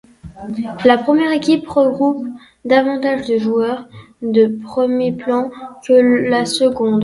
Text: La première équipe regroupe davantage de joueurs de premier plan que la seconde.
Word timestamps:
La 0.83 0.97
première 0.97 1.31
équipe 1.31 1.67
regroupe 1.69 2.25
davantage 2.65 3.27
de 3.27 3.37
joueurs 3.37 3.87
de 4.23 4.47
premier 4.63 5.11
plan 5.11 5.51
que 5.87 5.93
la 6.27 6.47
seconde. 6.47 6.99